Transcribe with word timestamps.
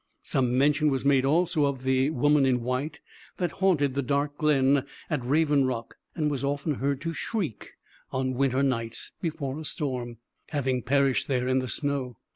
Some 0.23 0.57
mention 0.57 0.89
was 0.89 1.05
made 1.05 1.25
also 1.25 1.65
of 1.65 1.83
the 1.83 2.09
woman 2.09 2.43
in 2.43 2.61
white, 2.63 3.01
that 3.37 3.51
haunted 3.51 3.93
the 3.93 4.01
dark 4.01 4.35
glen 4.39 4.83
at 5.11 5.23
Raven 5.23 5.65
Rock, 5.67 5.95
and 6.15 6.31
was 6.31 6.43
often 6.43 6.73
heard 6.81 6.99
to 7.01 7.13
shriek 7.13 7.73
on 8.09 8.33
winter 8.33 8.63
nights 8.63 9.11
before 9.21 9.59
a 9.59 9.63
storm, 9.63 10.17
having 10.49 10.81
perished 10.81 11.27
there 11.27 11.47
in 11.47 11.59
the 11.59 11.69
snow. 11.69 12.17